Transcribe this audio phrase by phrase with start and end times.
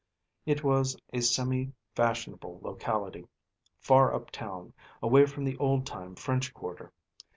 [0.47, 3.27] It was a semi fashionable locality,
[3.77, 6.91] far up town, away from the old time French quarter.